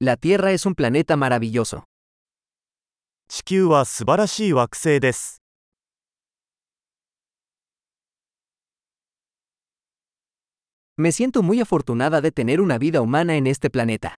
[0.00, 1.82] La Tierra es un planeta maravilloso.
[3.26, 5.42] 地球は素晴らしい惑星です
[10.96, 14.14] Me siento muy afortunada de tener una vida humana en este planeta.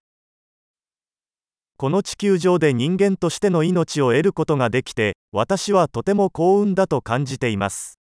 [1.77, 8.00] この地球上で人間としての命を得ることができて私はとても幸運だと感じています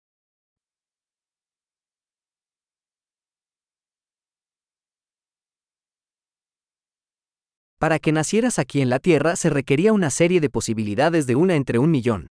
[7.78, 11.54] Para que nacieras aquí en la Tierra se requería una serie de posibilidades de una
[11.54, 12.26] entre un millón.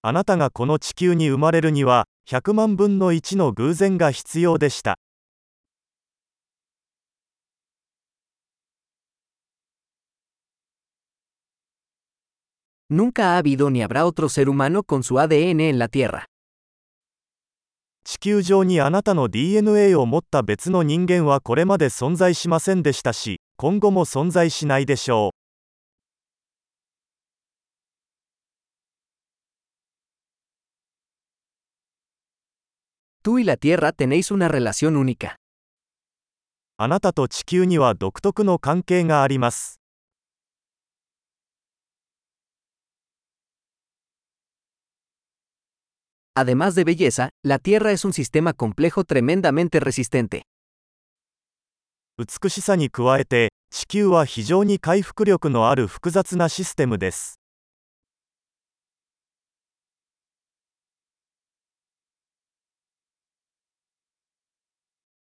[0.00, 4.96] あなたがこの地球に生まれるには100万分の1の偶然が必要でした
[12.90, 16.26] Nunca ha habido ni habrá otro ser humano con su ADN en la Tierra.
[18.04, 25.31] 地球上にあなたの DNA を持った別の人間はこれまで存在しませんでしたし 今後も存在しないでしょう
[33.23, 35.37] Tú y Tierra tenéis una relación única.
[36.75, 39.79] あなたと地球には独特の関係があります
[46.35, 50.41] Además de belleza, la Tierra es un sistema complejo tremendamente resistente.
[52.15, 57.39] 美しさに加えて地球は非常に回復力のある複雑なシステムです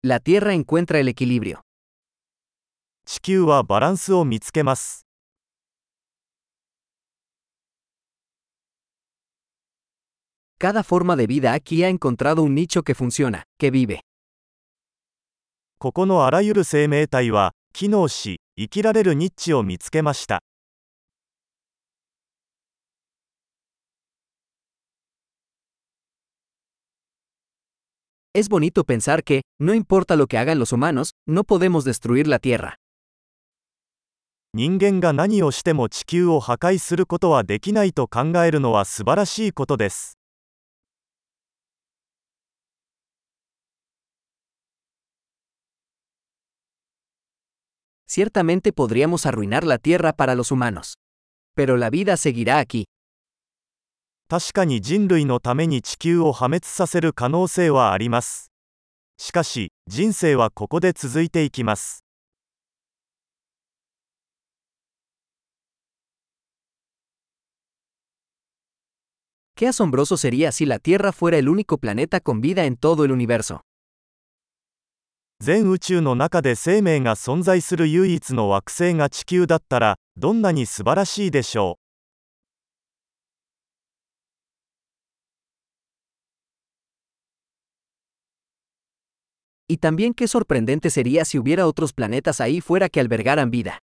[0.02, 1.60] La Tierra encuentra el equilibrio.
[3.06, 5.06] 地球はバランスを見つけます
[10.58, 14.02] Cada forma de vida aquí ha encontrado un nicho que funciona, que vive.
[15.82, 20.44] ここのあらゆる生命体は機能し生きられるニッチを見つけました
[28.34, 32.40] Es bonito pensar que, no importa lo que hagan los humanos, no podemos destruir la
[32.40, 32.76] Tierra.
[34.54, 40.19] 人間が何をしても地球を破壊することはできないと考えるのは素晴らしいことです
[48.09, 50.95] Ciertamente podríamos arruinar la Tierra para los humanos.
[51.55, 52.87] Pero la vida seguirá aquí.
[54.29, 58.51] 確かに人類のために地球を破滅させる可能性はあります
[59.19, 62.05] しかし人生はここで続いていきます
[69.57, 73.13] Qué asombroso sería si la Tierra fuera el único planeta con vida en todo el
[73.13, 73.61] universo.
[75.42, 81.78] 全宇宙の中で生命が存在する唯一の惑星が地球だったらどんなに素晴らしいでしょ
[89.70, 93.80] う？Y también qué sorprendente sería si hubiera otros planetas ahí fuera que albergaran vida.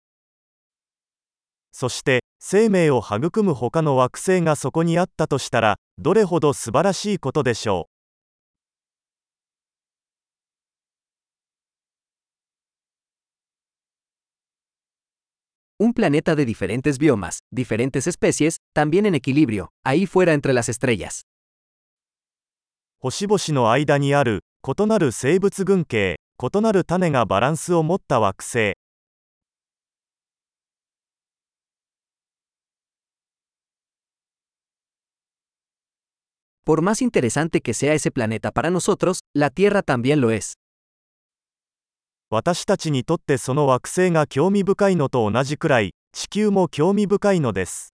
[1.72, 7.95] そして生命を育む他の惑星がそこにあったとしたらどれほど素晴らしいことでしょう？
[15.85, 21.23] Un planeta de diferentes biomas, diferentes especies, también en equilibrio, ahí fuera entre las estrellas.
[23.03, 28.75] 星々の間にある異なる生物群系異なる種がバランスを持った惑星
[36.63, 40.55] Por más interesante que sea ese planeta para nosotros, la Tierra también lo es.
[42.38, 47.94] 私たちにとってその惑星が興味深いのと同じくらい地球も興味深いのです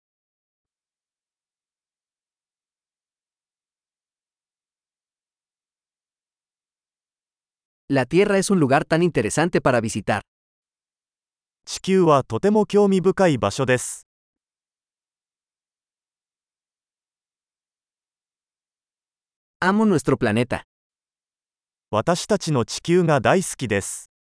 [7.88, 10.22] La Tierra es un lugar tan interesante para visitar.
[11.66, 14.08] 地球はとても興味深い場所です
[19.60, 20.64] Amo nuestro planeta.
[21.92, 24.11] 私たちの地球が大好きです